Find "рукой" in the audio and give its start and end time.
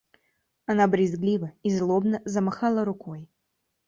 2.85-3.29